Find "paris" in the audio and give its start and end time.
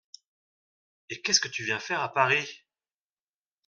2.11-2.47